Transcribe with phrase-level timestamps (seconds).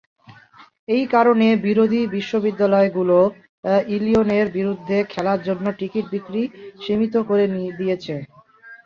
[0.87, 3.17] এই কারণে বিরোধী বিশ্ববিদ্যালয়গুলো
[3.91, 6.41] ইলিনয়ের বিরুদ্ধে খেলার জন্য টিকেট বিক্রি
[6.83, 7.45] সীমিত করে
[7.79, 8.15] দিয়েছে।